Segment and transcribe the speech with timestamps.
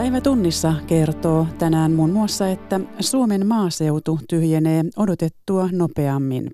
[0.00, 6.50] Päivä tunnissa kertoo tänään muun muassa, että Suomen maaseutu tyhjenee odotettua nopeammin.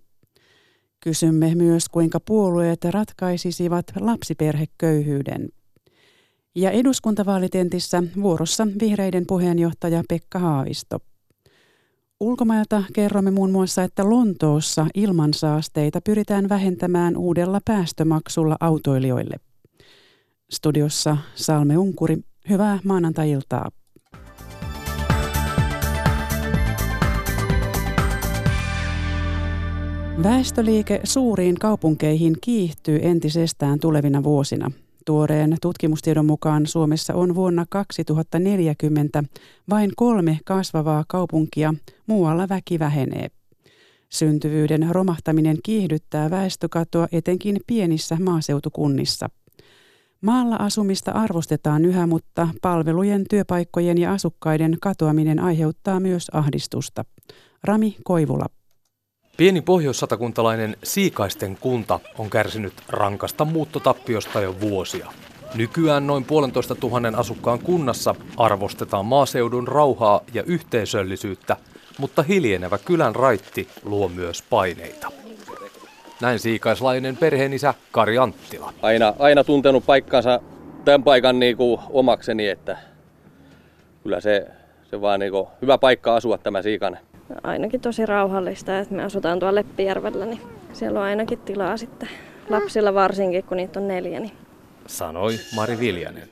[1.01, 5.49] Kysymme myös, kuinka puolueet ratkaisisivat lapsiperheköyhyyden.
[6.54, 10.99] Ja eduskuntavaalitentissä vuorossa vihreiden puheenjohtaja Pekka Haavisto.
[12.21, 19.37] Ulkomailta kerromme muun muassa, että Lontoossa ilmansaasteita pyritään vähentämään uudella päästömaksulla autoilijoille.
[20.51, 22.17] Studiossa Salme Unkuri,
[22.49, 23.71] hyvää maanantai-iltaa.
[30.23, 34.71] Väestöliike suuriin kaupunkeihin kiihtyy entisestään tulevina vuosina.
[35.07, 39.25] Tuoreen tutkimustiedon mukaan Suomessa on vuonna 2040
[39.71, 41.75] vain kolme kasvavaa kaupunkia,
[42.07, 43.29] muualla väki vähenee.
[44.09, 49.29] Syntyvyyden romahtaminen kiihdyttää väestökatoa etenkin pienissä maaseutukunnissa.
[50.27, 57.05] Maalla asumista arvostetaan yhä, mutta palvelujen, työpaikkojen ja asukkaiden katoaminen aiheuttaa myös ahdistusta.
[57.65, 58.47] Rami Koivula.
[59.37, 65.12] Pieni pohjoissatakuntalainen Siikaisten kunta on kärsinyt rankasta muuttotappiosta jo vuosia.
[65.54, 71.56] Nykyään noin puolentoista tuhannen asukkaan kunnassa arvostetaan maaseudun rauhaa ja yhteisöllisyyttä,
[71.98, 75.25] mutta hiljenevä kylän raitti luo myös paineita.
[76.20, 78.72] Näin siikaislainen perheenisä Kari Anttila.
[78.83, 80.41] Aina, aina tuntenut paikkansa
[80.84, 82.78] tämän paikan niin kuin omakseni, että
[84.03, 84.47] kyllä se,
[84.91, 87.06] se vaan niin kuin hyvä paikka asua tämä Siikanen
[87.42, 90.41] ainakin tosi rauhallista, että me asutaan tuolla Leppijärvellä, niin
[90.72, 92.09] siellä on ainakin tilaa sitten
[92.50, 94.20] lapsilla varsinkin, kun niitä on neljä.
[94.20, 94.33] Niin.
[94.87, 96.28] Sanoi Mari Viljanen.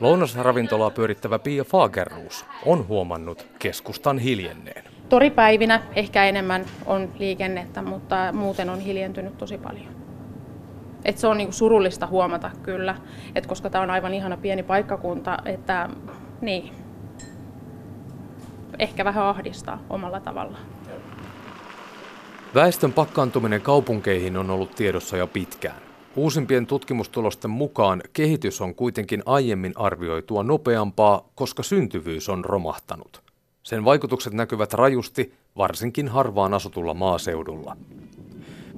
[0.00, 4.84] Lounasravintolaa pyörittävä Pia Fagerruus on huomannut keskustan hiljenneen.
[5.08, 9.98] Toripäivinä ehkä enemmän on liikennettä, mutta muuten on hiljentynyt tosi paljon.
[11.04, 12.96] Et se on niinku surullista huomata kyllä,
[13.34, 15.88] et koska tämä on aivan ihana pieni paikkakunta, että
[16.40, 16.72] niin,
[18.78, 20.62] ehkä vähän ahdistaa omalla tavallaan.
[22.54, 25.76] Väestön pakkaantuminen kaupunkeihin on ollut tiedossa jo pitkään.
[26.16, 33.27] Uusimpien tutkimustulosten mukaan kehitys on kuitenkin aiemmin arvioitua nopeampaa, koska syntyvyys on romahtanut.
[33.68, 37.76] Sen vaikutukset näkyvät rajusti, varsinkin harvaan asutulla maaseudulla.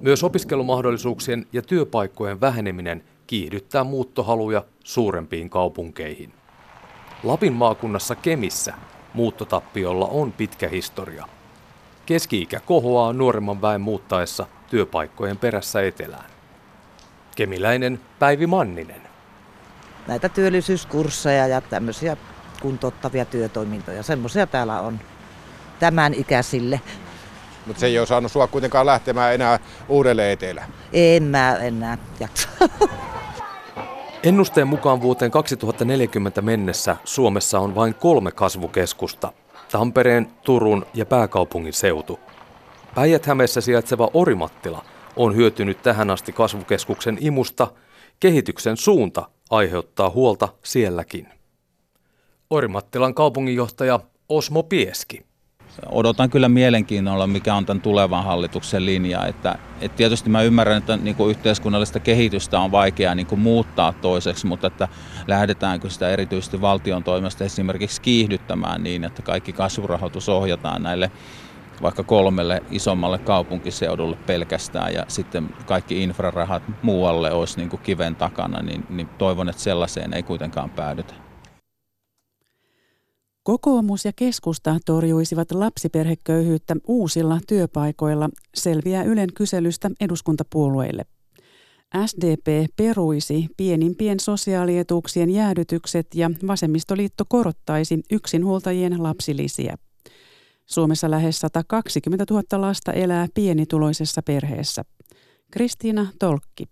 [0.00, 6.32] Myös opiskelumahdollisuuksien ja työpaikkojen väheneminen kiihdyttää muuttohaluja suurempiin kaupunkeihin.
[7.22, 8.74] Lapin maakunnassa Kemissä
[9.14, 11.26] Muuttotappiolla on pitkä historia.
[12.06, 16.30] Keski-ikä kohoaa nuoremman väen muuttaessa työpaikkojen perässä etelään.
[17.36, 19.02] Kemiläinen Päivi Manninen.
[20.06, 22.16] Näitä työllisyyskursseja ja tämmöisiä
[22.60, 25.00] kuntouttavia työtoimintoja, semmoisia täällä on
[25.80, 26.80] tämän ikäisille.
[27.66, 30.68] Mutta se ei ole saanut sua kuitenkaan lähtemään enää uudelle etelään.
[30.92, 32.48] En mä enää jaksa.
[34.22, 39.32] Ennusteen mukaan vuoteen 2040 mennessä Suomessa on vain kolme kasvukeskusta.
[39.72, 42.20] Tampereen, Turun ja pääkaupungin seutu.
[42.94, 44.84] Päijät-Hämeessä sijaitseva Orimattila
[45.16, 47.66] on hyötynyt tähän asti kasvukeskuksen imusta.
[48.20, 51.39] Kehityksen suunta aiheuttaa huolta sielläkin.
[52.50, 55.24] Orimattilan kaupunginjohtaja Osmo Pieski
[55.86, 59.26] odotan kyllä mielenkiinnolla, mikä on tämän tulevan hallituksen linja.
[59.26, 63.92] Että, et tietysti mä ymmärrän, että niin kuin yhteiskunnallista kehitystä on vaikea niin kuin muuttaa
[63.92, 64.88] toiseksi, mutta että
[65.26, 71.10] lähdetäänkö sitä erityisesti valtion toimesta esimerkiksi kiihdyttämään niin, että kaikki kasvurahoitus ohjataan näille
[71.82, 78.62] vaikka kolmelle isommalle kaupunkiseudulle pelkästään ja sitten kaikki infrarahat muualle olisi niin kuin kiven takana,
[78.62, 81.29] niin, niin toivon, että sellaiseen ei kuitenkaan päädytä.
[83.42, 91.04] Kokoomus ja keskusta torjuisivat lapsiperheköyhyyttä uusilla työpaikoilla, selviää Ylen kyselystä eduskuntapuolueille.
[92.06, 99.76] SDP peruisi pienimpien sosiaalietuuksien jäädytykset ja vasemmistoliitto korottaisi yksinhuoltajien lapsilisiä.
[100.66, 104.84] Suomessa lähes 120 000 lasta elää pienituloisessa perheessä.
[105.50, 106.64] Kristiina Tolkki.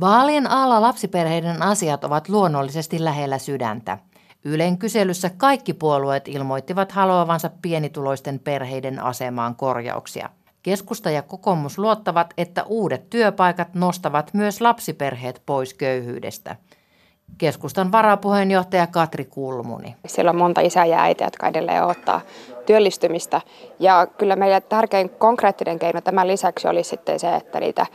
[0.00, 3.98] Vaalien alla lapsiperheiden asiat ovat luonnollisesti lähellä sydäntä.
[4.44, 10.28] Ylen kyselyssä kaikki puolueet ilmoittivat haluavansa pienituloisten perheiden asemaan korjauksia.
[10.62, 16.56] Keskusta ja kokoomus luottavat, että uudet työpaikat nostavat myös lapsiperheet pois köyhyydestä.
[17.38, 19.96] Keskustan varapuheenjohtaja Katri Kulmuni.
[20.06, 22.20] Siellä on monta isää ja äitiä, jotka edelleen ottaa
[22.66, 23.40] työllistymistä.
[23.78, 27.86] Ja kyllä meidän tärkein konkreettinen keino tämän lisäksi oli sitten se, että niitä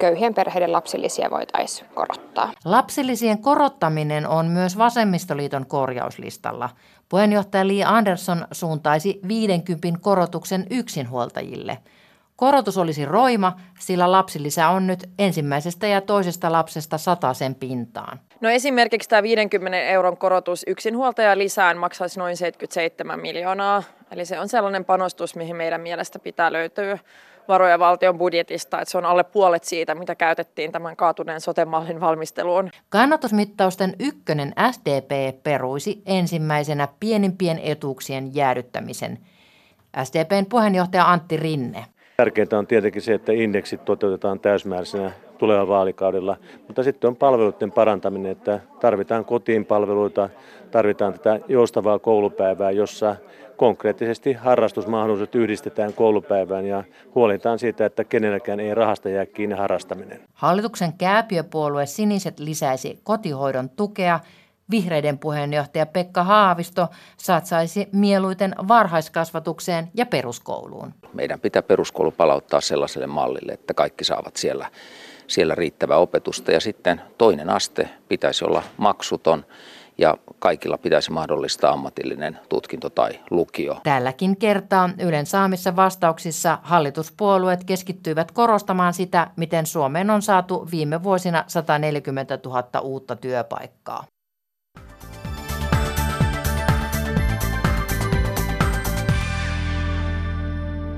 [0.00, 2.52] köyhien perheiden lapsilisiä voitaisiin korottaa.
[2.64, 6.68] Lapsilisien korottaminen on myös Vasemmistoliiton korjauslistalla.
[7.08, 11.78] Puheenjohtaja Li Andersson suuntaisi 50 korotuksen yksinhuoltajille.
[12.36, 16.96] Korotus olisi roima, sillä lapsilisä on nyt ensimmäisestä ja toisesta lapsesta
[17.32, 18.20] sen pintaan.
[18.40, 23.82] No esimerkiksi tämä 50 euron korotus yksinhuoltaja lisään maksaisi noin 77 miljoonaa.
[24.10, 26.98] Eli se on sellainen panostus, mihin meidän mielestä pitää löytyä
[27.50, 32.70] varoja valtion budjetista, että se on alle puolet siitä, mitä käytettiin tämän kaatuneen sotemallin valmisteluun.
[32.88, 39.18] Kannatusmittausten ykkönen SDP peruisi ensimmäisenä pienimpien etuuksien jäädyttämisen.
[40.04, 41.84] SDPn puheenjohtaja Antti Rinne.
[42.16, 46.36] Tärkeintä on tietenkin se, että indeksit toteutetaan täysmääräisenä tulevalla vaalikaudella,
[46.66, 50.28] mutta sitten on palveluiden parantaminen, että tarvitaan kotiin palveluita,
[50.70, 53.16] tarvitaan tätä joustavaa koulupäivää, jossa
[53.60, 56.84] konkreettisesti harrastusmahdollisuudet yhdistetään koulupäivään ja
[57.14, 60.20] huolitaan siitä, että kenelläkään ei rahasta jää kiinni harrastaminen.
[60.34, 64.20] Hallituksen kääpiöpuolue Siniset lisäisi kotihoidon tukea.
[64.70, 70.94] Vihreiden puheenjohtaja Pekka Haavisto satsaisi mieluiten varhaiskasvatukseen ja peruskouluun.
[71.12, 74.66] Meidän pitää peruskoulu palauttaa sellaiselle mallille, että kaikki saavat siellä,
[75.26, 76.52] siellä riittävää opetusta.
[76.52, 79.44] Ja sitten toinen aste pitäisi olla maksuton
[80.00, 83.80] ja kaikilla pitäisi mahdollistaa ammatillinen tutkinto tai lukio.
[83.82, 91.44] Tälläkin kertaa Ylen saamissa vastauksissa hallituspuolueet keskittyivät korostamaan sitä, miten Suomeen on saatu viime vuosina
[91.46, 94.04] 140 000 uutta työpaikkaa.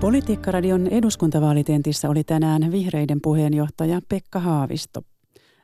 [0.00, 5.02] Politiikkaradion eduskuntavaalitentissä oli tänään vihreiden puheenjohtaja Pekka Haavisto.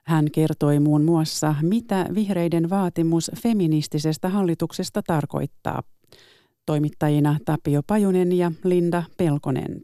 [0.09, 5.83] Hän kertoi muun muassa, mitä vihreiden vaatimus feministisestä hallituksesta tarkoittaa.
[6.67, 9.81] Toimittajina Tapio Pajunen ja Linda Pelkonen.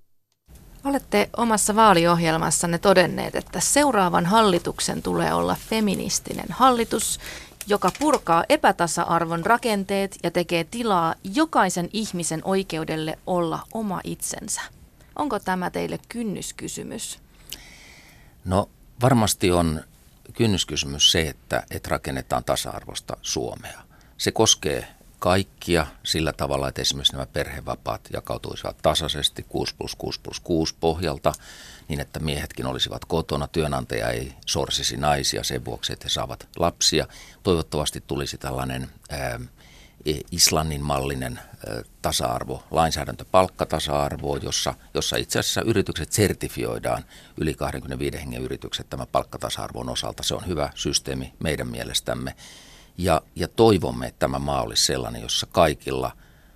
[0.85, 7.21] Olette omassa vaaliohjelmassanne todenneet, että seuraavan hallituksen tulee olla feministinen hallitus,
[7.67, 14.61] joka purkaa epätasa-arvon rakenteet ja tekee tilaa jokaisen ihmisen oikeudelle olla oma itsensä.
[15.17, 17.19] Onko tämä teille kynnyskysymys?
[18.45, 18.69] No
[19.03, 19.81] varmasti on
[20.35, 23.83] kynnyskysymys se, että, että rakennetaan tasa-arvosta Suomea.
[24.19, 24.89] Se koskee
[25.19, 31.33] kaikkia sillä tavalla, että esimerkiksi nämä perhevapaat jakautuisivat tasaisesti 6 plus 6 plus 6 pohjalta,
[31.89, 37.07] niin että miehetkin olisivat kotona, työnantaja ei sorsisi naisia sen vuoksi, että he saavat lapsia.
[37.43, 39.41] Toivottavasti tulisi tällainen ää,
[40.31, 41.41] Islannin mallinen
[42.03, 47.05] tasa-arvo, lainsäädäntö palkkatasa-arvoa, jossa, jossa itse asiassa yritykset sertifioidaan
[47.37, 50.23] yli 25 hengen yritykset tämän palkkatasa-arvon osalta.
[50.23, 52.35] Se on hyvä systeemi meidän mielestämme.
[52.99, 56.13] Ja, ja toivomme, että tämä maa olisi sellainen, jossa kaikilla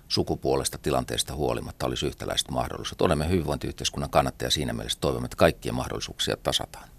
[0.07, 3.01] sukupuolesta tilanteesta huolimatta olisi yhtäläiset mahdollisuudet.
[3.01, 6.89] Olemme hyvinvointiyhteiskunnan kannattaja siinä mielessä toivomme, että kaikkien mahdollisuuksia tasataan.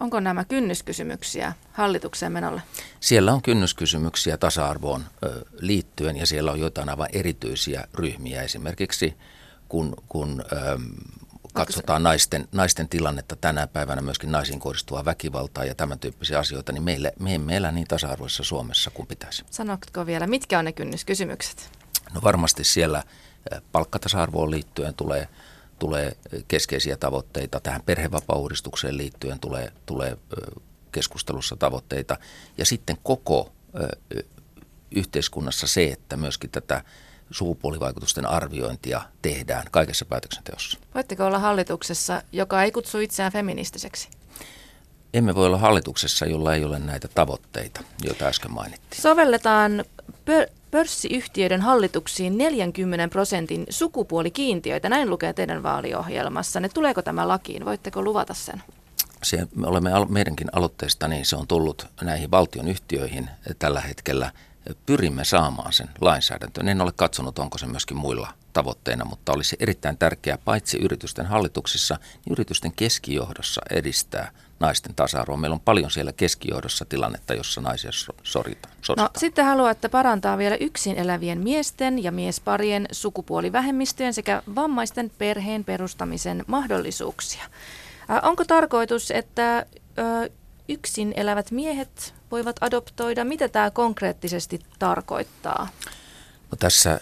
[0.00, 2.62] Onko nämä kynnyskysymyksiä hallitukseen menolle?
[3.00, 5.04] Siellä on kynnyskysymyksiä tasa-arvoon
[5.60, 8.42] liittyen ja siellä on joitain aivan erityisiä ryhmiä.
[8.42, 9.14] Esimerkiksi
[9.68, 10.44] kun, kun
[11.52, 16.82] katsotaan naisten, naisten tilannetta tänä päivänä, myöskin naisiin kohdistuvaa väkivaltaa ja tämän tyyppisiä asioita, niin
[16.82, 19.44] meille, me emme elä niin tasa-arvoisessa Suomessa kuin pitäisi.
[19.50, 21.70] Sanotko vielä, mitkä on ne kynnyskysymykset?
[22.14, 23.02] No varmasti siellä
[23.72, 25.28] palkkatasa-arvoon liittyen tulee–
[25.78, 26.16] tulee
[26.48, 27.60] keskeisiä tavoitteita.
[27.60, 30.18] Tähän perhevapauudistukseen liittyen tulee, tulee
[30.92, 32.16] keskustelussa tavoitteita.
[32.58, 33.52] Ja sitten koko
[34.90, 36.84] yhteiskunnassa se, että myöskin tätä
[37.30, 40.78] sukupuolivaikutusten arviointia tehdään kaikessa päätöksenteossa.
[40.94, 44.08] Voitteko olla hallituksessa, joka ei kutsu itseään feministiseksi?
[45.14, 49.02] Emme voi olla hallituksessa, jolla ei ole näitä tavoitteita, joita äsken mainittiin.
[49.02, 49.84] Sovelletaan
[50.74, 54.88] pörssiyhtiöiden hallituksiin 40 prosentin sukupuolikiintiöitä.
[54.88, 56.68] Näin lukee teidän vaaliohjelmassanne.
[56.68, 57.64] Tuleeko tämä lakiin?
[57.64, 58.62] Voitteko luvata sen?
[59.22, 64.32] Se, me olemme meidänkin aloitteesta, niin se on tullut näihin valtion yhtiöihin tällä hetkellä.
[64.86, 66.68] Pyrimme saamaan sen lainsäädäntöön.
[66.68, 71.98] En ole katsonut, onko se myöskin muilla tavoitteina, mutta olisi erittäin tärkeää paitsi yritysten hallituksissa,
[72.24, 74.30] niin yritysten keskijohdossa edistää
[74.60, 75.36] naisten tasa-arvoa.
[75.36, 77.90] Meillä on paljon siellä keskijohdossa tilannetta, jossa naisia
[78.22, 78.74] soritaan.
[78.96, 86.44] No, sitten haluatte parantaa vielä yksin elävien miesten ja miesparien sukupuolivähemmistöjen sekä vammaisten perheen perustamisen
[86.46, 87.44] mahdollisuuksia.
[88.22, 90.30] Onko tarkoitus, että äh,
[90.68, 93.24] yksin elävät miehet voivat adoptoida?
[93.24, 95.68] Mitä tämä konkreettisesti tarkoittaa?
[96.50, 97.00] No tässä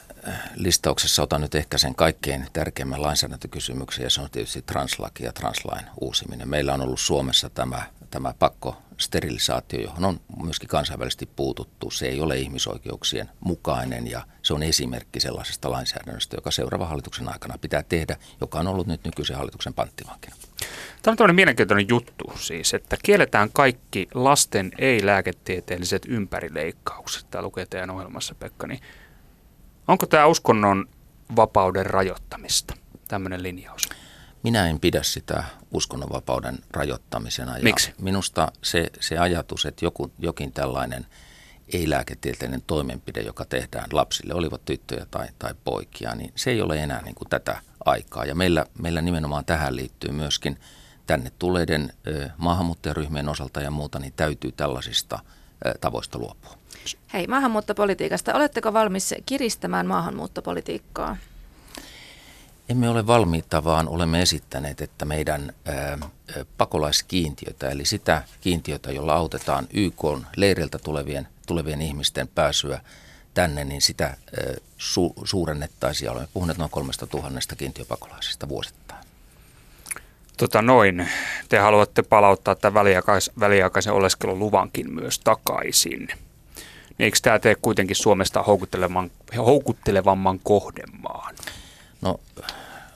[0.55, 5.87] listauksessa otan nyt ehkä sen kaikkein tärkeimmän lainsäädäntökysymyksen ja se on tietysti translaki ja translain
[6.01, 6.49] uusiminen.
[6.49, 11.91] Meillä on ollut Suomessa tämä, tämä pakko sterilisaatio, johon on myöskin kansainvälisesti puututtu.
[11.91, 17.59] Se ei ole ihmisoikeuksien mukainen ja se on esimerkki sellaisesta lainsäädännöstä, joka seuraava hallituksen aikana
[17.59, 20.37] pitää tehdä, joka on ollut nyt nykyisen hallituksen panttivankina.
[21.03, 27.27] Tämä on tämmöinen mielenkiintoinen juttu siis, että kielletään kaikki lasten ei-lääketieteelliset ympärileikkaukset.
[27.31, 28.67] Tämä lukee teidän ohjelmassa, Pekka.
[28.67, 28.81] Niin
[29.89, 30.89] Onko tämä uskonnon
[31.37, 32.75] vapauden rajoittamista,
[33.09, 33.83] tämmöinen linjaus?
[34.43, 37.57] Minä en pidä sitä uskonnonvapauden rajoittamisena.
[37.57, 37.93] Ja Miksi?
[38.01, 41.07] Minusta se, se ajatus, että joku, jokin tällainen
[41.73, 47.03] ei-lääketieteellinen toimenpide, joka tehdään lapsille, olivat tyttöjä tai, tai poikia, niin se ei ole enää
[47.03, 48.25] niin kuin tätä aikaa.
[48.25, 50.59] Ja meillä, meillä nimenomaan tähän liittyy myöskin
[51.07, 51.93] tänne tuleiden
[52.37, 55.19] maahanmuuttajaryhmien osalta ja muuta, niin täytyy tällaisista
[55.81, 56.57] tavoista luopua.
[57.13, 58.35] Hei, maahanmuuttopolitiikasta.
[58.35, 61.17] Oletteko valmis kiristämään maahanmuuttopolitiikkaa?
[62.69, 65.53] Emme ole valmiita, vaan olemme esittäneet, että meidän
[66.59, 70.03] pakolaiskiintiötä, eli sitä kiintiötä, jolla autetaan YK
[70.37, 72.81] leiriltä tulevien, tulevien ihmisten pääsyä
[73.35, 74.17] tänne, niin sitä
[74.79, 76.11] su, suurennettaisiin.
[76.11, 78.82] Olemme puhuneet noin kolmesta tuhannesta kiintiöpakolaisista vuosittain.
[80.43, 81.09] Tota noin.
[81.49, 86.09] Te haluatte palauttaa tämän väliaikais, väliaikaisen oleskeluluvankin myös takaisin.
[86.09, 91.35] Niin eikö tämä tee kuitenkin Suomesta houkuttelevamman, houkuttelevamman kohdemaan?
[92.01, 92.21] No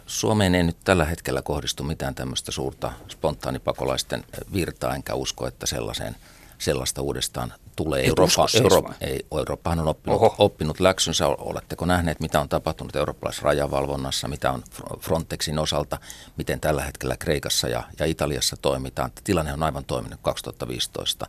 [0.06, 6.16] Suomeen ei nyt tällä hetkellä kohdistu mitään tämmöistä suurta spontaanipakolaisten virtaa, enkä usko, että sellaiseen,
[6.58, 8.00] sellaista uudestaan tulee.
[8.00, 9.10] Et Eurooppa, siis Eurooppa, vai?
[9.10, 11.28] ei, Eurooppahan on oppinut, oppinut läksynsä.
[11.28, 14.62] Oletteko nähneet, mitä on tapahtunut eurooppalaisessa rajavalvonnassa, mitä on
[15.00, 15.98] Frontexin osalta,
[16.36, 19.10] miten tällä hetkellä Kreikassa ja, ja Italiassa toimitaan.
[19.25, 21.26] Tilanne on aivan toiminut 2015.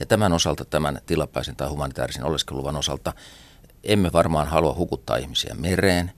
[0.00, 3.12] Ja tämän osalta, tämän tilapäisen tai humanitaarisen oleskeluvan osalta,
[3.84, 6.12] emme varmaan halua hukuttaa ihmisiä mereen.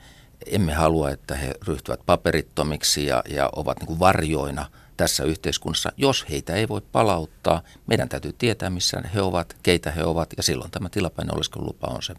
[0.47, 4.67] Emme halua, että he ryhtyvät paperittomiksi ja, ja ovat niin varjoina
[5.00, 5.92] tässä yhteiskunnassa.
[5.97, 10.42] Jos heitä ei voi palauttaa, meidän täytyy tietää, missä he ovat, keitä he ovat, ja
[10.42, 12.14] silloin tämä tilapäinen oleskelulupa on se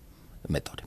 [0.50, 0.82] metodi.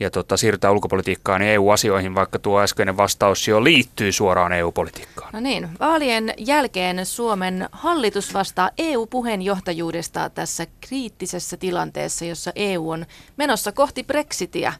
[0.00, 5.30] Ja tota, siirrytään ulkopolitiikkaan ja EU-asioihin, vaikka tuo äskeinen vastaus jo liittyy suoraan EU-politiikkaan.
[5.32, 13.06] No niin, vaalien jälkeen Suomen hallitus vastaa EU-puheenjohtajuudesta tässä kriittisessä tilanteessa, jossa EU on
[13.36, 14.72] menossa kohti Brexitiä.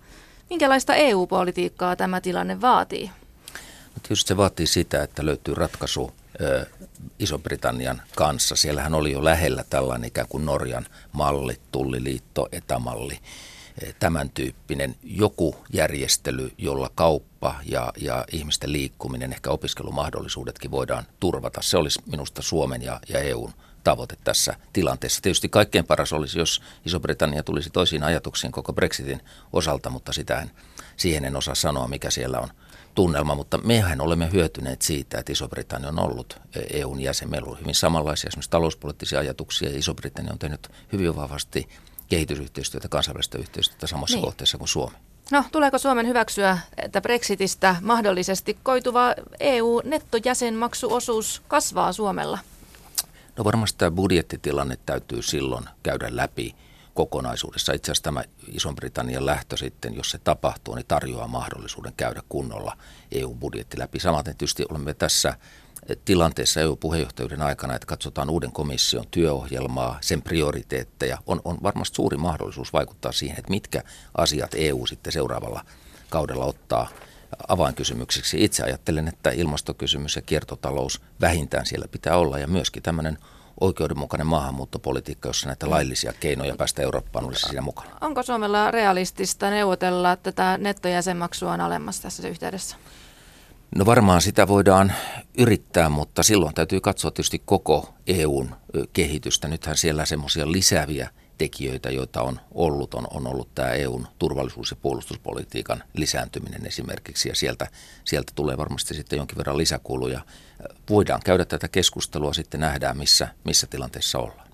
[0.51, 3.11] Minkälaista EU-politiikkaa tämä tilanne vaatii?
[3.99, 6.13] No tietysti se vaatii sitä, että löytyy ratkaisu
[7.19, 8.57] Iso-Britannian kanssa.
[8.57, 13.19] Siellähän oli jo lähellä tällainen ikään kuin Norjan malli, tulliliitto, etämalli,
[13.99, 21.63] tämän tyyppinen joku järjestely, jolla kauppa ja, ja ihmisten liikkuminen, ehkä opiskelumahdollisuudetkin voidaan turvata.
[21.63, 23.53] Se olisi minusta Suomen ja, ja EUn
[23.85, 25.23] tavoite tässä tilanteessa.
[25.23, 29.21] Tietysti kaikkein paras olisi, jos Iso-Britannia tulisi toisiin ajatuksiin koko Brexitin
[29.53, 30.51] osalta, mutta sitä en,
[30.97, 32.49] siihen en osaa sanoa, mikä siellä on
[32.99, 36.41] tunnelma, mutta mehän olemme hyötyneet siitä, että Iso-Britannia on ollut
[36.73, 37.31] EUn jäsen.
[37.31, 41.69] Meillä on hyvin samanlaisia esimerkiksi talouspoliittisia ajatuksia ja Iso-Britannia on tehnyt hyvin vahvasti
[42.09, 44.25] kehitysyhteistyötä, kansainvälistä yhteistyötä samassa niin.
[44.25, 44.97] kohteessa kuin Suomi.
[45.31, 52.39] No, tuleeko Suomen hyväksyä, että Brexitistä mahdollisesti koituva EU-nettojäsenmaksuosuus kasvaa Suomella?
[53.37, 56.55] No varmasti tämä budjettitilanne täytyy silloin käydä läpi
[56.99, 57.73] kokonaisuudessa.
[57.73, 62.77] Itse asiassa tämä Ison-Britannian lähtö sitten, jos se tapahtuu, niin tarjoaa mahdollisuuden käydä kunnolla
[63.13, 64.01] EU-budjetti läpi.
[64.01, 65.35] Samaten tietysti olemme tässä
[66.05, 71.19] tilanteessa EU-puheenjohtajuuden aikana, että katsotaan uuden komission työohjelmaa, sen prioriteetteja.
[71.27, 73.83] On, on varmasti suuri mahdollisuus vaikuttaa siihen, että mitkä
[74.17, 75.65] asiat EU sitten seuraavalla
[76.11, 76.89] kaudella ottaa
[77.49, 78.45] avainkysymyksiksi.
[78.45, 83.19] Itse ajattelen, että ilmastokysymys ja kiertotalous vähintään siellä pitää olla ja myöskin tämmöinen
[83.61, 87.91] oikeudenmukainen maahanmuuttopolitiikka, jossa näitä laillisia keinoja päästä Eurooppaan olisi siinä mukana.
[88.01, 92.77] Onko Suomella realistista neuvotella tätä nettojäsenmaksua on alemmas tässä yhteydessä?
[93.77, 94.93] No varmaan sitä voidaan
[95.39, 98.51] yrittää, mutta silloin täytyy katsoa tietysti koko EUn
[98.93, 99.49] kehitystä.
[99.49, 104.77] Nythän siellä semmoisia lisääviä tekijöitä, joita on ollut, on, on ollut tämä EUn turvallisuus- ja
[104.83, 107.67] puolustuspolitiikan lisääntyminen esimerkiksi, ja sieltä,
[108.05, 110.21] sieltä tulee varmasti sitten jonkin verran lisäkuluja.
[110.91, 114.49] Voidaan käydä tätä keskustelua, sitten nähdään, missä, missä tilanteessa ollaan.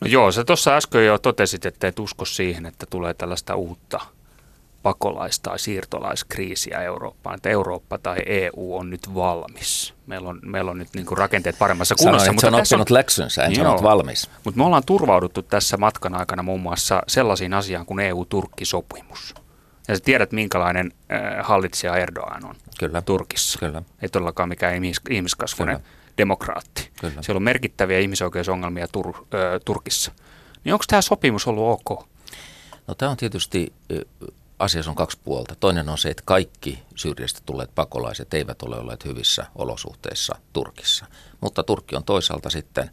[0.00, 4.00] No joo, sä tuossa äsken jo totesit, että et usko siihen, että tulee tällaista uutta
[4.82, 9.94] pakolais- tai siirtolaiskriisiä Eurooppaan, että Eurooppa tai EU on nyt valmis.
[10.06, 12.24] Meillä on, meillä on nyt niin kuin rakenteet paremmassa kunnossa.
[12.24, 12.94] Sanoin, mutta on oppinut on...
[12.94, 14.30] läksynsä, en sanonut valmis.
[14.44, 19.34] Mutta me ollaan turvauduttu tässä matkan aikana muun muassa sellaisiin asiaan kuin EU-Turkki-sopimus.
[19.88, 23.02] Ja sä tiedät, minkälainen äh, hallitsija Erdogan on Kyllä.
[23.02, 23.58] Turkissa.
[23.58, 23.82] Kyllä.
[24.02, 25.88] Ei todellakaan mikään ihmis, ihmiskasvuinen Kyllä.
[26.18, 26.90] demokraatti.
[27.00, 27.22] Kyllä.
[27.22, 29.22] Siellä on merkittäviä ihmisoikeusongelmia Tur, äh,
[29.64, 30.12] Turkissa.
[30.64, 32.08] Niin onko tämä sopimus ollut ok?
[32.86, 33.72] No tämä on tietysti
[34.58, 35.54] asiassa on kaksi puolta.
[35.54, 41.06] Toinen on se, että kaikki Syyriasta tulleet pakolaiset eivät ole olleet hyvissä olosuhteissa Turkissa.
[41.40, 42.90] Mutta Turkki on toisaalta sitten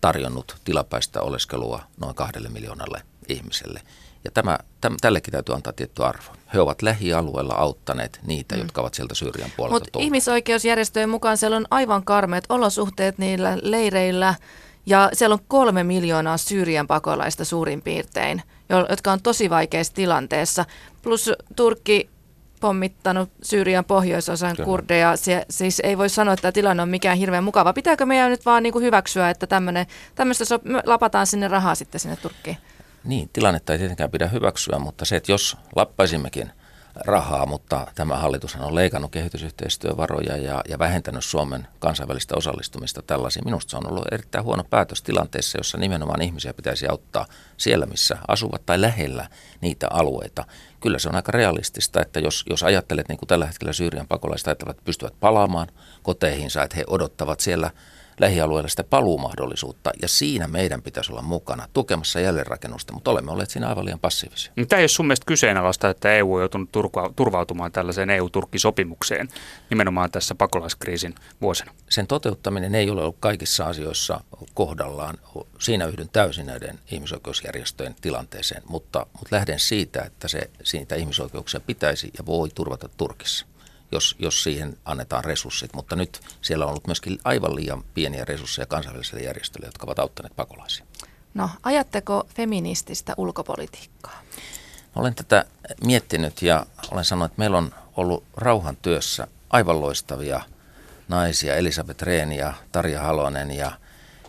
[0.00, 3.82] tarjonnut tilapäistä oleskelua noin kahdelle miljoonalle ihmiselle.
[4.24, 6.24] Ja tämä, täm, tällekin täytyy antaa tietty arvo.
[6.54, 8.60] He ovat lähialueella auttaneet niitä, mm.
[8.60, 14.34] jotka ovat sieltä Syyrian puolelta Mutta ihmisoikeusjärjestöjen mukaan siellä on aivan karmeet olosuhteet niillä leireillä.
[14.86, 18.42] Ja siellä on kolme miljoonaa Syyrian pakolaista suurin piirtein,
[18.90, 20.64] jotka on tosi vaikeassa tilanteessa.
[21.02, 22.10] Plus Turkki
[22.60, 24.64] pommittanut Syyrian pohjoisosan Kyllä.
[24.64, 25.16] kurdeja.
[25.16, 27.72] Se, siis ei voi sanoa, että tilanne on mikään hirveän mukava.
[27.72, 29.46] Pitääkö meidän nyt vaan niin kuin hyväksyä, että
[30.14, 32.56] tämmöistä so, lapataan sinne rahaa sitten sinne Turkkiin?
[33.04, 36.50] Niin, tilannetta ei tietenkään pidä hyväksyä, mutta se, että jos lappaisimmekin–
[36.96, 43.44] rahaa, mutta tämä hallitus on leikannut kehitysyhteistyövaroja ja, ja vähentänyt Suomen kansainvälistä osallistumista tällaisiin.
[43.44, 48.18] Minusta se on ollut erittäin huono päätös tilanteessa, jossa nimenomaan ihmisiä pitäisi auttaa siellä, missä
[48.28, 49.28] asuvat tai lähellä
[49.60, 50.44] niitä alueita.
[50.80, 54.48] Kyllä se on aika realistista, että jos, jos ajattelet niin kuin tällä hetkellä Syyrian pakolaiset
[54.48, 55.68] ajattelevat, että pystyvät palaamaan
[56.02, 57.70] koteihinsa, että he odottavat siellä–
[58.20, 63.68] lähialueelle sitä paluumahdollisuutta, ja siinä meidän pitäisi olla mukana tukemassa jälleenrakennusta, mutta olemme olleet siinä
[63.68, 64.52] aivan liian passiivisia.
[64.68, 66.70] Tämä ei ole sun mielestä kyseenalaista, että EU on joutunut
[67.16, 69.28] turvautumaan tällaiseen EU-Turkki-sopimukseen
[69.70, 71.72] nimenomaan tässä pakolaiskriisin vuosina?
[71.88, 74.20] Sen toteuttaminen ei ole ollut kaikissa asioissa
[74.54, 75.18] kohdallaan.
[75.58, 82.10] Siinä yhdyn täysin näiden ihmisoikeusjärjestöjen tilanteeseen, mutta, mutta lähden siitä, että se siitä ihmisoikeuksia pitäisi
[82.18, 83.46] ja voi turvata Turkissa
[83.94, 85.74] jos, jos siihen annetaan resurssit.
[85.74, 90.36] Mutta nyt siellä on ollut myöskin aivan liian pieniä resursseja kansainvälisille järjestöille, jotka ovat auttaneet
[90.36, 90.86] pakolaisia.
[91.34, 94.22] No, ajatteko feminististä ulkopolitiikkaa?
[94.94, 95.44] Olen tätä
[95.84, 100.40] miettinyt ja olen sanonut, että meillä on ollut rauhan työssä aivan loistavia
[101.08, 103.72] naisia, Elisabeth Rehn ja Tarja Halonen ja,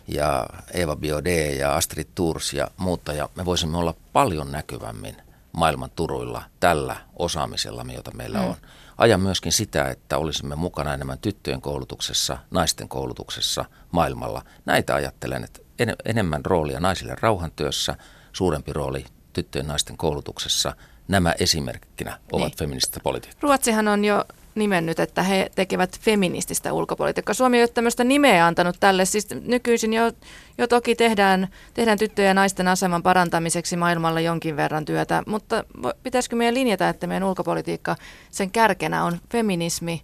[0.08, 3.12] ja Eva Biode ja Astrid Turs ja muuta.
[3.12, 5.16] Ja me voisimme olla paljon näkyvämmin
[5.52, 8.44] maailman turuilla tällä osaamisella, jota meillä mm.
[8.44, 8.56] on
[8.98, 14.42] ajan myöskin sitä, että olisimme mukana enemmän tyttöjen koulutuksessa, naisten koulutuksessa maailmalla.
[14.64, 17.96] Näitä ajattelen, että en, enemmän roolia naisille rauhantyössä,
[18.32, 20.76] suurempi rooli tyttöjen naisten koulutuksessa.
[21.08, 22.58] Nämä esimerkkinä ovat niin.
[22.58, 23.40] feminististä politiikkaa.
[23.42, 24.24] Ruotsihan on jo
[24.56, 27.34] nimennyt, että he tekevät feminististä ulkopolitiikkaa.
[27.34, 29.04] Suomi ei ole tämmöistä nimeä antanut tälle.
[29.04, 30.12] Siis nykyisin jo,
[30.58, 35.64] jo toki tehdään, tehdään tyttöjen ja naisten aseman parantamiseksi maailmalla jonkin verran työtä, mutta
[36.02, 37.96] pitäisikö meidän linjata, että meidän ulkopolitiikka,
[38.30, 40.02] sen kärkenä on feminismi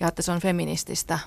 [0.00, 1.18] ja että se on feminististä?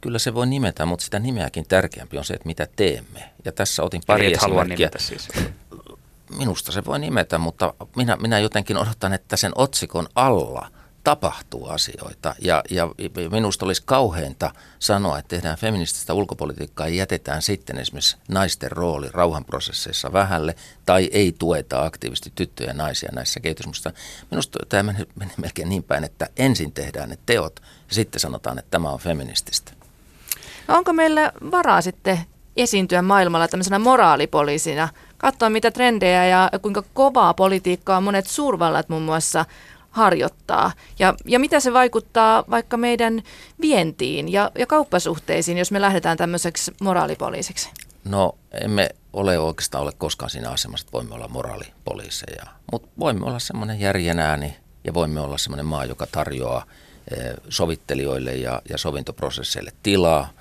[0.00, 3.30] Kyllä se voi nimetä, mutta sitä nimeäkin tärkeämpi on se, että mitä teemme.
[3.44, 4.90] Ja tässä otin pari Eli esimerkkiä.
[4.96, 5.28] Siis.
[6.38, 10.68] Minusta se voi nimetä, mutta minä, minä jotenkin odotan, että sen otsikon alla–
[11.04, 12.34] tapahtuu asioita.
[12.42, 12.88] Ja, ja
[13.30, 20.12] minusta olisi kauheinta sanoa, että tehdään feminististä ulkopolitiikkaa ja jätetään sitten esimerkiksi naisten rooli rauhanprosesseissa
[20.12, 20.54] vähälle
[20.86, 23.92] tai ei tueta aktiivisesti tyttöjä ja naisia näissä kehitysmusta.
[24.30, 28.58] Minusta tämä menee, menee melkein niin päin, että ensin tehdään ne teot ja sitten sanotaan,
[28.58, 29.72] että tämä on feminististä.
[30.68, 32.18] No onko meillä varaa sitten
[32.56, 39.44] esiintyä maailmalla tämmöisenä moraalipoliisina, katsoa mitä trendejä ja kuinka kovaa politiikkaa monet suurvallat muun muassa
[39.90, 40.72] harjoittaa?
[40.98, 43.22] Ja, ja mitä se vaikuttaa vaikka meidän
[43.60, 47.70] vientiin ja, ja kauppasuhteisiin, jos me lähdetään tämmöiseksi moraalipoliisiksi?
[48.04, 53.38] No emme ole oikeastaan ole koskaan siinä asemassa, että voimme olla moraalipoliiseja, mutta voimme olla
[53.38, 56.64] semmoinen järjenääni ja voimme olla semmoinen maa, joka tarjoaa
[57.16, 60.28] eh, sovittelijoille ja, ja sovintoprosesseille tilaa–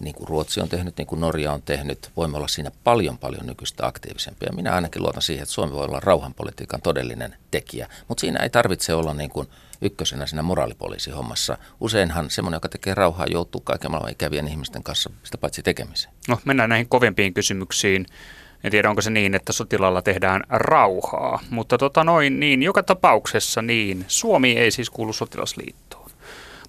[0.00, 2.10] niin kuin Ruotsi on tehnyt, niin kuin Norja on tehnyt.
[2.16, 4.52] Voimme olla siinä paljon paljon nykyistä aktiivisempia.
[4.52, 8.94] Minä ainakin luotan siihen, että Suomi voi olla rauhanpolitiikan todellinen tekijä, mutta siinä ei tarvitse
[8.94, 9.48] olla niin kuin
[9.82, 11.58] ykkösenä siinä moraalipoliisihommassa.
[11.80, 16.14] Useinhan semmoinen, joka tekee rauhaa, joutuu kaiken maailman ikävien ihmisten kanssa sitä paitsi tekemiseen.
[16.28, 18.06] No mennään näihin kovempiin kysymyksiin.
[18.64, 23.62] En tiedä, onko se niin, että sotilalla tehdään rauhaa, mutta tota noin, niin joka tapauksessa
[23.62, 24.04] niin.
[24.08, 26.10] Suomi ei siis kuulu sotilasliittoon,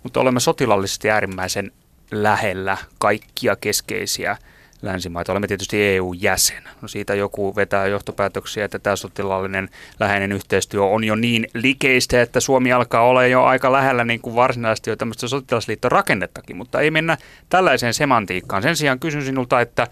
[0.03, 1.71] mutta olemme sotilallisesti äärimmäisen
[2.11, 4.37] lähellä kaikkia keskeisiä
[4.81, 5.31] länsimaita.
[5.31, 6.63] Olemme tietysti EU-jäsen.
[6.81, 9.69] No siitä joku vetää johtopäätöksiä, että tämä sotilaallinen
[9.99, 14.35] läheinen yhteistyö on jo niin likeistä, että Suomi alkaa olla jo aika lähellä niin kuin
[14.35, 17.17] varsinaisesti jo tämmöistä sotilasliittorakennettakin, mutta ei mennä
[17.49, 18.63] tällaiseen semantiikkaan.
[18.63, 19.87] Sen sijaan kysyn sinulta, että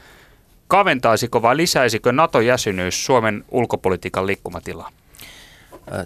[0.67, 4.91] kaventaisiko vai lisäisikö NATO-jäsenyys Suomen ulkopolitiikan liikkumatilaa?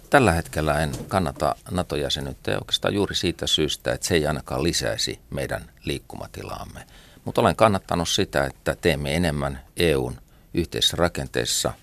[0.09, 5.69] Tällä hetkellä en kannata NATO-jäsenyyttä oikeastaan juuri siitä syystä, että se ei ainakaan lisäisi meidän
[5.85, 6.85] liikkumatilaamme.
[7.25, 10.15] Mutta olen kannattanut sitä, että teemme enemmän EUn
[10.53, 11.73] yhteisessä rakenteessa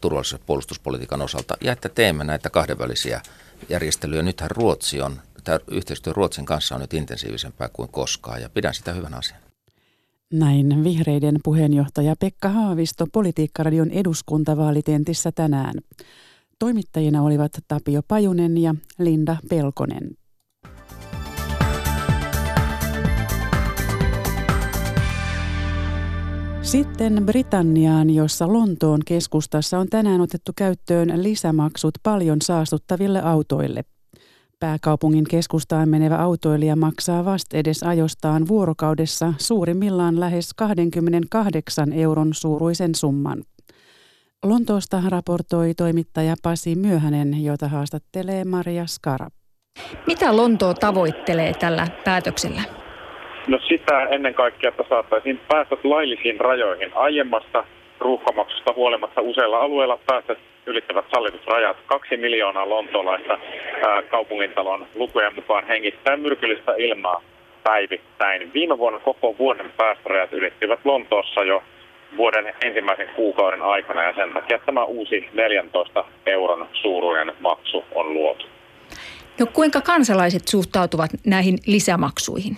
[0.00, 3.20] turvallisuus- ja puolustuspolitiikan osalta ja että teemme näitä kahdenvälisiä
[3.68, 4.22] järjestelyjä.
[4.22, 8.92] Nythän Ruotsi on, tämä yhteistyö Ruotsin kanssa on nyt intensiivisempää kuin koskaan ja pidän sitä
[8.92, 9.40] hyvän asian.
[10.32, 15.74] Näin vihreiden puheenjohtaja Pekka Haavisto Politiikkaradion eduskuntavaalitentissä tänään.
[16.58, 20.10] Toimittajina olivat Tapio Pajunen ja Linda Pelkonen.
[26.62, 33.84] Sitten Britanniaan, jossa Lontoon keskustassa on tänään otettu käyttöön lisämaksut paljon saastuttaville autoille.
[34.60, 43.42] Pääkaupungin keskustaan menevä autoilija maksaa vast edes ajostaan vuorokaudessa suurimmillaan lähes 28 euron suuruisen summan.
[44.42, 49.26] Lontoosta raportoi toimittaja Pasi Myöhänen, jota haastattelee Maria Skara.
[50.06, 52.62] Mitä Lontoo tavoittelee tällä päätöksellä?
[53.48, 56.90] No sitä ennen kaikkea, että saataisiin päästöt laillisiin rajoihin.
[56.94, 57.64] Aiemmasta
[58.00, 61.76] ruuhkamaksusta huolimatta useilla alueilla päästöt ylittävät sallitut rajat.
[61.86, 63.38] Kaksi miljoonaa lontoolaista
[64.10, 67.22] kaupungintalon lukujen mukaan hengittää myrkyllistä ilmaa
[67.64, 68.52] päivittäin.
[68.54, 71.62] Viime vuonna koko vuoden päästörajat ylittivät Lontoossa jo
[72.16, 78.46] vuoden ensimmäisen kuukauden aikana ja sen takia tämä uusi 14 euron suuruinen maksu on luotu.
[79.40, 82.56] No kuinka kansalaiset suhtautuvat näihin lisämaksuihin?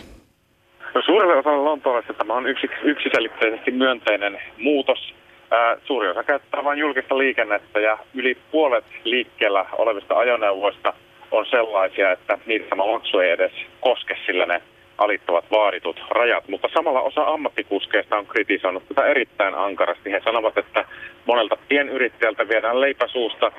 [0.95, 5.15] No suurelle osalle lontoolaisista tämä on yksi, yksiselitteisesti myönteinen muutos.
[5.51, 10.93] Ää, suuri osa käyttää vain julkista liikennettä ja yli puolet liikkeellä olevista ajoneuvoista
[11.31, 14.63] on sellaisia, että niitä tämä maksu ei edes koske, sillä ne
[14.99, 16.49] alittavat vaaditut rajat.
[16.49, 20.13] Mutta samalla osa ammattikuskeista on kritisoinut tätä erittäin ankarasti.
[20.13, 20.85] He sanovat, että
[21.27, 23.53] monelta pienyrittäjältä viedään leipäsuusta,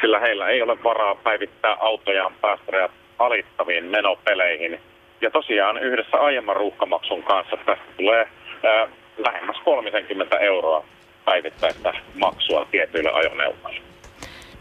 [0.00, 4.80] sillä heillä ei ole varaa päivittää autojaan päästörajat alittaviin menopeleihin.
[5.20, 8.28] Ja tosiaan yhdessä aiemman ruuhkamaksun kanssa tästä tulee
[8.64, 10.84] ää, lähemmäs 30 euroa
[11.24, 13.80] päivittäistä maksua tietyille ajoneuvoille.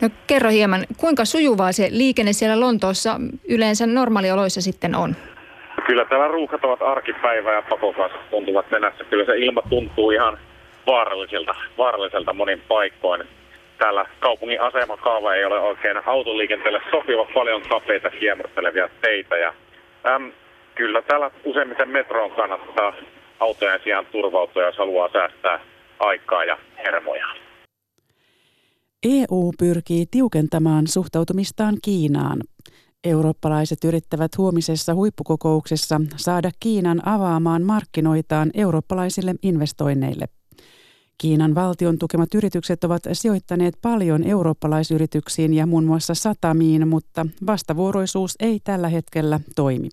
[0.02, 3.19] No kerro hieman, kuinka sujuvaa se liikenne siellä Lontoossa
[3.50, 5.15] yleensä normaalioloissa sitten on?
[5.86, 9.04] Kyllä täällä ruuhkat ovat arkipäivää ja pakokaasut tuntuvat nenässä.
[9.04, 10.38] Kyllä se ilma tuntuu ihan
[10.88, 13.24] vaaralliselta, vaaralliselta monin paikkoin.
[13.78, 19.38] Täällä kaupungin asemakaava ei ole oikein autoliikenteelle sopiva, paljon kapeita kiemurtelevia teitä.
[19.38, 19.54] Ja,
[20.06, 20.32] äm,
[20.76, 22.93] kyllä täällä useimmiten metroon kannattaa
[23.39, 25.60] autojen sijaan turvautua, jos haluaa säästää
[26.00, 27.26] aikaa ja hermoja.
[29.04, 32.38] EU pyrkii tiukentamaan suhtautumistaan Kiinaan.
[33.03, 40.25] Eurooppalaiset yrittävät huomisessa huippukokouksessa saada Kiinan avaamaan markkinoitaan eurooppalaisille investoinneille.
[41.17, 48.59] Kiinan valtion tukemat yritykset ovat sijoittaneet paljon eurooppalaisyrityksiin ja muun muassa satamiin, mutta vastavuoroisuus ei
[48.63, 49.89] tällä hetkellä toimi.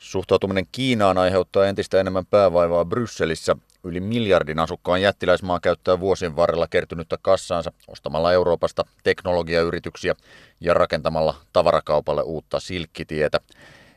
[0.00, 3.56] Suhtautuminen Kiinaan aiheuttaa entistä enemmän päävaivaa Brysselissä.
[3.84, 10.14] Yli miljardin asukkaan jättiläismaa käyttää vuosien varrella kertynyttä kassaansa ostamalla Euroopasta teknologiayrityksiä
[10.60, 13.40] ja rakentamalla tavarakaupalle uutta silkkitietä.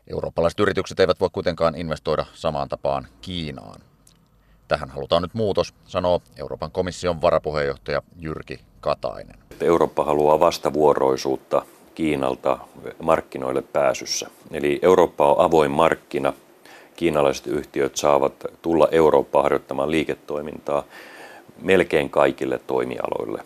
[0.08, 3.82] Eurooppalaiset yritykset eivät voi kuitenkaan investoida samaan tapaan Kiinaan.
[4.68, 9.38] Tähän halutaan nyt muutos, sanoo Euroopan komission varapuheenjohtaja Jyrki Katainen.
[9.62, 12.58] Eurooppa haluaa vastavuoroisuutta Kiinalta
[13.02, 14.30] markkinoille pääsyssä.
[14.52, 16.34] Eli Eurooppa on avoin markkina.
[16.96, 20.84] Kiinalaiset yhtiöt saavat tulla Eurooppaan harjoittamaan liiketoimintaa
[21.62, 23.44] melkein kaikille toimialoille.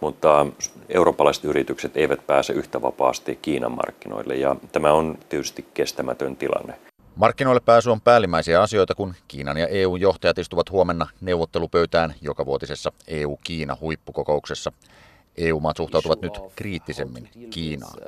[0.00, 0.46] Mutta
[0.88, 6.74] eurooppalaiset yritykset eivät pääse yhtä vapaasti Kiinan markkinoille ja tämä on tietysti kestämätön tilanne.
[7.16, 12.92] Markkinoille pääsy on päällimmäisiä asioita, kun Kiinan ja EUn johtajat istuvat huomenna neuvottelupöytään joka vuotisessa
[13.08, 14.72] EU-Kiina-huippukokouksessa.
[15.36, 17.98] EU-maat suhtautuvat nyt kriittisemmin Kiinaan.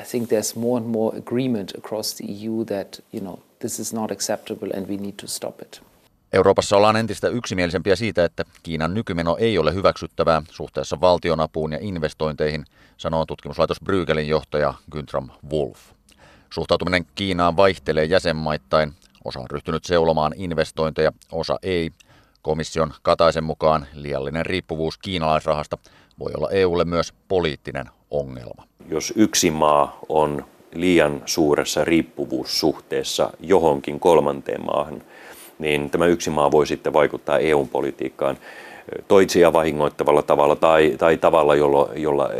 [0.00, 3.92] I think there's more and more agreement across the EU that, you know, this is
[3.92, 5.82] not acceptable and we need to stop it.
[6.32, 12.64] Euroopassa ollaan entistä yksimielisempiä siitä, että Kiinan nykymeno ei ole hyväksyttävää suhteessa valtionapuun ja investointeihin,
[12.96, 15.78] sanoo tutkimuslaitos Brygelin johtaja Güntram Wolf.
[16.50, 18.92] Suhtautuminen Kiinaan vaihtelee jäsenmaittain.
[19.24, 21.90] Osa on ryhtynyt seulomaan investointeja, osa ei–
[22.42, 25.78] Komission Kataisen mukaan liiallinen riippuvuus kiinalaisrahasta
[26.18, 28.64] voi olla EUlle myös poliittinen ongelma.
[28.88, 35.02] Jos yksi maa on liian suuressa riippuvuussuhteessa johonkin kolmanteen maahan,
[35.58, 38.38] niin tämä yksi maa voi sitten vaikuttaa EU-politiikkaan
[39.08, 42.30] toisia vahingoittavalla tavalla tai, tai tavalla, jolla, jolla,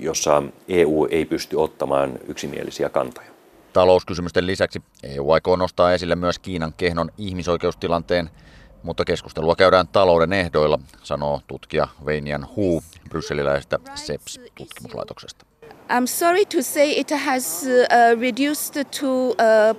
[0.00, 3.30] jossa EU ei pysty ottamaan yksimielisiä kantoja.
[3.72, 8.30] Talouskysymysten lisäksi EU aikoo nostaa esille myös Kiinan kehnon ihmisoikeustilanteen–
[8.82, 15.46] mutta keskustelua käydään talouden ehdoilla, sanoo tutkija Veinian Hu brysseliläisestä SEPS-tutkimuslaitoksesta.
[15.90, 19.34] I'm sorry to say it has uh, reduced to uh,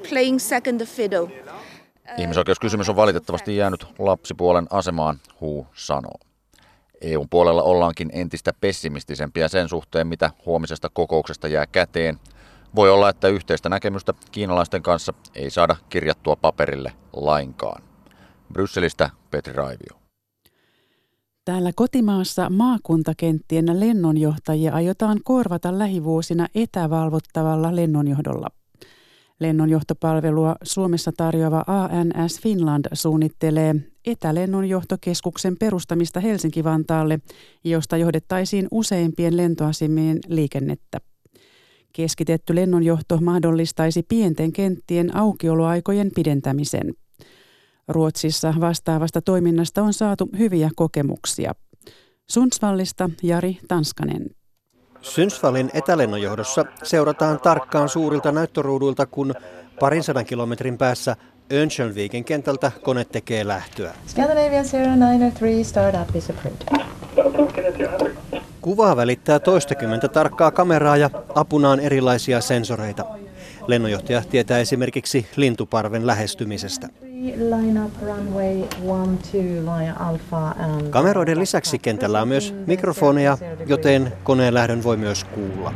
[0.10, 1.28] playing second fiddle.
[2.18, 6.20] Ihmisoikeuskysymys on valitettavasti jäänyt lapsipuolen asemaan, Hu sanoo.
[7.02, 12.20] EUn puolella ollaankin entistä pessimistisempiä sen suhteen, mitä huomisesta kokouksesta jää käteen.
[12.76, 17.84] Voi olla, että yhteistä näkemystä kiinalaisten kanssa ei saada kirjattua paperille lainkaan.
[18.54, 20.02] Brysselistä Petri Raivio.
[21.46, 28.48] Täällä kotimaassa maakuntakenttien lennonjohtajia aiotaan korvata lähivuosina etävalvottavalla lennonjohdolla.
[29.40, 37.20] Lennonjohtopalvelua Suomessa tarjoava ANS Finland suunnittelee etälennonjohtokeskuksen perustamista Helsinki-Vantaalle,
[37.64, 41.02] josta johdettaisiin useimpien lentoasemien liikennettä.
[41.94, 46.94] Keskitetty lennonjohto mahdollistaisi pienten kenttien aukioloaikojen pidentämisen–
[47.92, 51.54] Ruotsissa vastaavasta toiminnasta on saatu hyviä kokemuksia.
[52.30, 54.26] Sundsvallista Jari Tanskanen.
[55.02, 59.34] Sundsvallin etälennonjohdossa seurataan tarkkaan suurilta näyttöruuduilta, kun
[59.80, 61.16] parin sadan kilometrin päässä
[61.54, 63.94] Örnsköldsviken kentältä kone tekee lähtöä.
[64.08, 66.62] Scandinavian 093 startup is approved.
[68.62, 73.06] Kuvaa välittää toistakymmentä tarkkaa kameraa ja apunaan erilaisia sensoreita.
[73.68, 76.88] Lennonjohtaja tietää esimerkiksi lintuparven lähestymisestä.
[80.90, 85.74] Kameroiden lisäksi kentällä on myös mikrofoneja, joten koneen lähdön voi myös kuulla.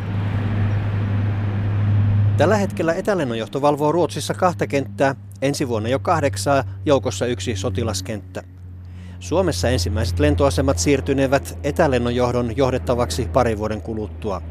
[2.38, 8.44] Tällä hetkellä etälennonjohto valvoo Ruotsissa kahta kenttää, ensi vuonna jo kahdeksaa, joukossa yksi sotilaskenttä.
[9.20, 14.42] Suomessa ensimmäiset lentoasemat siirtynevät etälennonjohdon johdettavaksi parin vuoden kuluttua.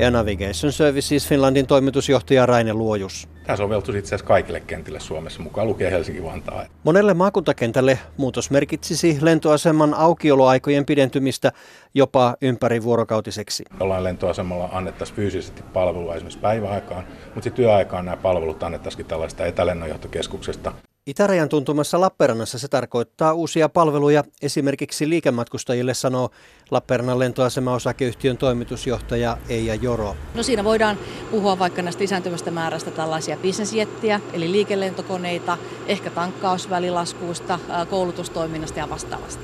[0.00, 3.28] Air Navigation Services Finlandin toimitusjohtaja Raine Luojus.
[3.46, 6.66] Tämä soveltuisi itse asiassa kaikille kentille Suomessa, mukaan lukee Helsinki-Vantaa.
[6.84, 11.52] Monelle maakuntakentälle muutos merkitsisi lentoaseman aukioloaikojen pidentymistä
[11.94, 13.64] jopa ympärivuorokautiseksi.
[13.80, 20.72] Jollain lentoasemalla annettaisiin fyysisesti palvelua esimerkiksi päiväaikaan, mutta sitten työaikaan nämä palvelut annettaisiin tällaista etälennonjohtokeskuksesta.
[21.06, 26.30] Itärajan tuntumassa Lappeenrannassa se tarkoittaa uusia palveluja esimerkiksi liikematkustajille, sanoo
[26.70, 30.16] Lappeenrannan lentoasema-osakeyhtiön toimitusjohtaja Eija Joro.
[30.34, 30.98] No siinä voidaan
[31.30, 37.58] puhua vaikka näistä lisääntyvästä määrästä tällaisia bisnesjettiä, eli liikelentokoneita, ehkä tankkausvälilaskuista,
[37.90, 39.42] koulutustoiminnasta ja vastaavasta.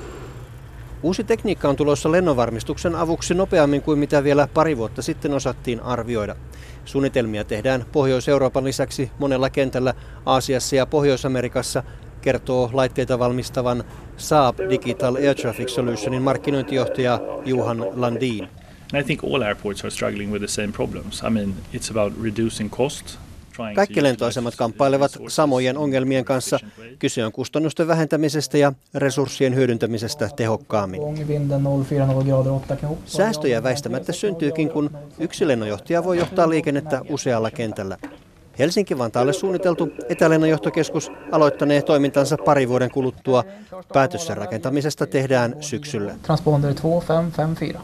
[1.02, 6.36] Uusi tekniikka on tulossa lennonvarmistuksen avuksi nopeammin kuin mitä vielä pari vuotta sitten osattiin arvioida.
[6.84, 9.94] Suunnitelmia tehdään Pohjois-Euroopan lisäksi monella kentällä
[10.26, 11.82] Aasiassa ja Pohjois-Amerikassa,
[12.20, 13.84] kertoo laitteita valmistavan
[14.16, 18.48] Saab Digital Air Traffic Solutionin markkinointijohtaja Juhan Landin.
[19.00, 21.22] I think all airports are struggling with the same problems.
[21.22, 23.18] I mean, it's about reducing cost,
[23.74, 26.58] kaikki lentoasemat kamppailevat samojen ongelmien kanssa.
[26.98, 31.02] Kyse on kustannusten vähentämisestä ja resurssien hyödyntämisestä tehokkaammin.
[33.06, 37.98] Säästöjä väistämättä syntyykin, kun yksi lennonjohtaja voi johtaa liikennettä usealla kentällä.
[38.58, 43.44] Helsinki-Vantaalle suunniteltu etälennonjohtokeskus aloittanee toimintansa pari vuoden kuluttua.
[43.92, 46.14] Päätös sen rakentamisesta tehdään syksyllä.
[46.22, 47.80] Transponder 2554.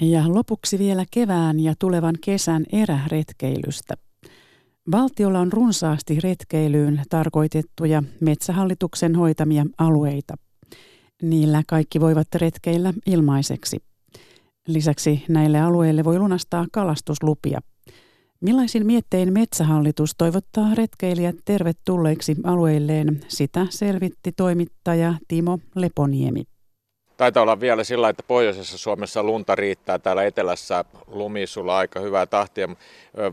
[0.00, 3.94] Ja lopuksi vielä kevään ja tulevan kesän eräretkeilystä.
[4.92, 10.34] Valtiolla on runsaasti retkeilyyn tarkoitettuja metsähallituksen hoitamia alueita.
[11.22, 13.78] Niillä kaikki voivat retkeillä ilmaiseksi.
[14.68, 17.60] Lisäksi näille alueille voi lunastaa kalastuslupia.
[18.40, 26.44] Millaisin miettein metsähallitus toivottaa retkeilijät tervetulleiksi alueilleen, sitä selvitti toimittaja Timo Leponiemi.
[27.18, 32.68] Taitaa olla vielä sillä, että pohjoisessa Suomessa lunta riittää, täällä etelässä lumisulla aika hyvää tahtia.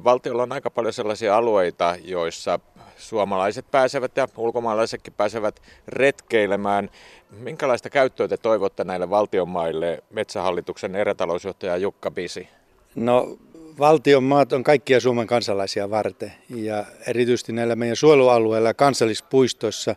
[0.03, 2.59] Valtiolla on aika paljon sellaisia alueita, joissa
[2.97, 6.89] suomalaiset pääsevät ja ulkomaalaisetkin pääsevät retkeilemään.
[7.29, 12.47] Minkälaista käyttöä te toivotte näille valtionmaille, Metsähallituksen erätalousjohtaja Jukka Bisi?
[12.95, 13.37] No
[13.79, 19.95] valtion maat on kaikkia Suomen kansalaisia varten ja erityisesti näillä meidän suojelualueilla ja kansallispuistoissa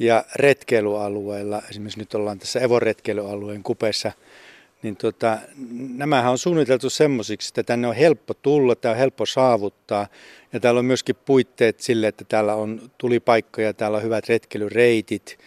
[0.00, 4.12] ja retkeilyalueilla, esimerkiksi nyt ollaan tässä Evon retkeilyalueen kupeessa,
[4.82, 5.38] niin tota,
[5.96, 10.06] nämähän on suunniteltu semmoisiksi, että tänne on helppo tulla, tämä on helppo saavuttaa.
[10.52, 15.38] Ja täällä on myöskin puitteet sille, että täällä on tulipaikkoja, täällä on hyvät retkeilyreitit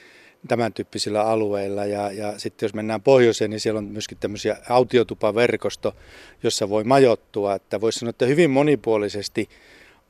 [0.47, 1.85] tämän tyyppisillä alueilla.
[1.85, 5.95] Ja, ja sitten jos mennään pohjoiseen, niin siellä on myöskin tämmöisiä autiotupaverkosto,
[6.43, 9.49] jossa voi majoittua, että voisi sanoa, että hyvin monipuolisesti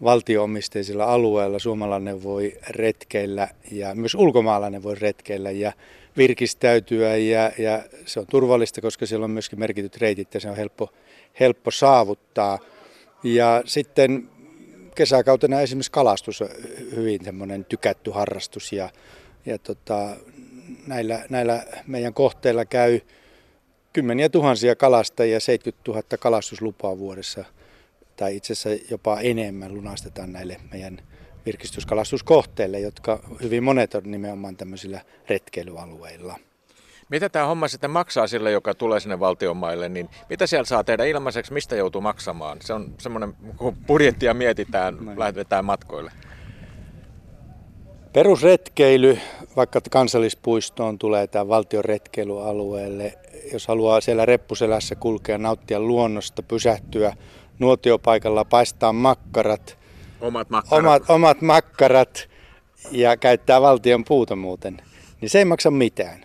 [0.04, 5.72] valtioomisteisilla alueilla suomalainen voi retkeillä ja myös ulkomaalainen voi retkeillä ja
[6.18, 10.56] virkistäytyä ja, ja se on turvallista, koska siellä on myöskin merkityt reitit ja se on
[10.56, 10.90] helppo,
[11.40, 12.60] helppo saavuttaa.
[13.24, 14.30] Ja sitten
[14.96, 16.50] kesäkautena esimerkiksi kalastus on
[16.96, 18.90] hyvin semmoinen tykätty harrastus ja,
[19.46, 20.10] ja tota,
[20.88, 23.00] näillä, näillä meidän kohteilla käy
[23.94, 27.46] kymmeniä tuhansia kalastajia, 70 000 kalastuslupaa vuodessa–
[28.16, 30.98] tai itse asiassa jopa enemmän lunastetaan näille meidän
[31.46, 36.40] virkistyskalastuskohteille, jotka hyvin monet on nimenomaan tämmöisillä retkeilyalueilla.
[37.10, 41.06] Mitä tämä homma sitten maksaa sille, joka tulee sinne valtionmaille, niin mitä siellä saa tehdä
[41.06, 42.58] ilmaiseksi, mistä joutuu maksamaan?
[42.62, 45.20] Se on semmoinen, kun budjettia mietitään, Näin.
[45.20, 46.12] lähdetään matkoille.
[48.14, 49.18] Perusretkeily,
[49.56, 53.14] vaikka kansallispuistoon tulee tämä valtion retkeilyalueelle,
[53.54, 57.14] jos haluaa siellä reppuselässä kulkea, nauttia luonnosta, pysähtyä,
[57.60, 59.78] nuotiopaikalla paistaa makkarat,
[60.22, 62.30] omat makkarat, omat, omat makkarat
[62.92, 64.82] ja käyttää valtion puuta muuten,
[65.22, 66.24] niin se ei maksa mitään.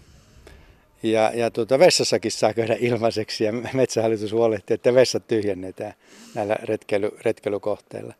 [1.03, 5.95] Ja, ja tuota, vessassakin saa käydä ilmaiseksi ja metsähallitus huolehtii, että vessat tyhjennetään
[6.35, 8.15] näillä retkeily, retkeilykohteilla.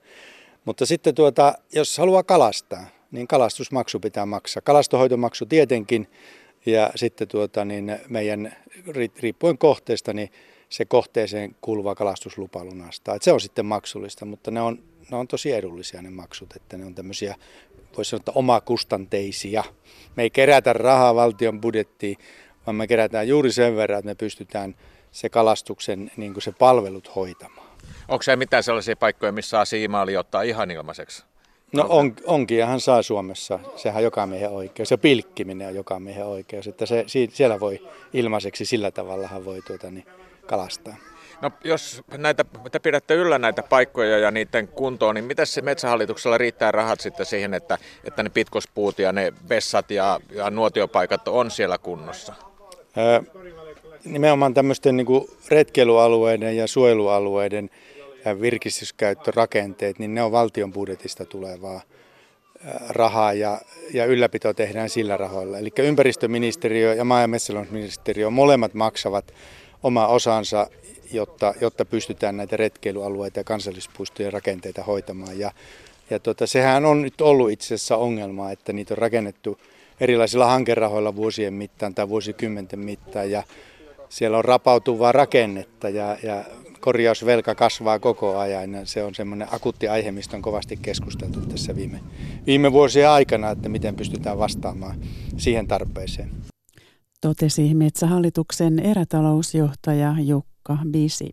[0.65, 4.61] Mutta sitten tuota, jos haluaa kalastaa, niin kalastusmaksu pitää maksaa.
[4.61, 6.09] Kalastohoitomaksu tietenkin
[6.67, 8.57] ja sitten tuota, niin meidän
[9.21, 10.31] riippuen kohteesta niin
[10.69, 13.15] se kohteeseen kuuluva kalastuslupa lunastaa.
[13.15, 14.79] Et se on sitten maksullista, mutta ne on,
[15.11, 17.35] ne on tosi edullisia ne maksut, että ne on tämmöisiä,
[17.97, 19.65] voisi sanoa, että omakustanteisia.
[20.17, 22.17] Me ei kerätä rahaa valtion budjettiin,
[22.67, 24.75] vaan me kerätään juuri sen verran, että me pystytään
[25.13, 27.69] se kalastuksen niin kuin se palvelut hoitamaan.
[28.09, 31.25] Onko se mitään sellaisia paikkoja, missä saa siimaali ottaa ihan ilmaiseksi?
[31.73, 33.59] No on, onkin, ja hän saa Suomessa.
[33.77, 34.91] Sehän on joka miehen oikeus.
[34.91, 36.67] Ja pilkkiminen on joka miehen oikeus.
[36.67, 40.07] Että se, siellä voi ilmaiseksi sillä tavalla hän voi tuota, niin,
[40.49, 40.97] kalastaa.
[41.43, 46.39] No jos näitä, te pidätte yllä näitä paikkoja ja niiden kuntoon, niin miten se metsähallituksella
[46.39, 51.51] riittää rahat sitten siihen, että, että ne pitkospuut ja ne vessat ja, ja nuotiopaikat on
[51.51, 52.35] siellä kunnossa?
[52.99, 53.21] Öö,
[54.05, 57.71] nimenomaan tämmöisten niin kuin retkeilualueiden ja suojelualueiden
[58.41, 61.81] virkistyskäyttörakenteet, niin ne on valtion budjetista tulevaa
[62.89, 63.61] rahaa ja,
[63.95, 65.59] ja ylläpito tehdään sillä rahoilla.
[65.59, 69.35] Eli ympäristöministeriö ja maa- ja metsätalousministeriö molemmat maksavat
[69.83, 70.71] oma osansa,
[71.13, 75.39] jotta, jotta pystytään näitä retkeilualueita ja kansallispuistojen rakenteita hoitamaan.
[75.39, 75.53] Ja,
[76.11, 79.59] ja tota, sehän on nyt ollut itse asiassa ongelma, että niitä on rakennettu
[80.01, 83.43] erilaisilla hankerahoilla vuosien mittaan tai vuosikymmenten mittaan ja
[84.09, 86.45] siellä on rapautuvaa rakennetta ja, ja
[86.81, 88.75] korjausvelka kasvaa koko ajan.
[88.75, 92.01] Ja se on semmoinen akuutti aihe, mistä on kovasti keskusteltu tässä viime,
[92.47, 95.01] viime vuosien aikana, että miten pystytään vastaamaan
[95.37, 96.31] siihen tarpeeseen.
[97.21, 101.31] Totesi Metsähallituksen erätalousjohtaja Jukka Bisi.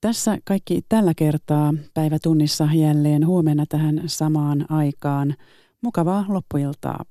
[0.00, 5.34] Tässä kaikki tällä kertaa päivätunnissa jälleen huomenna tähän samaan aikaan.
[5.82, 7.04] Mukavaa loppuiltaa.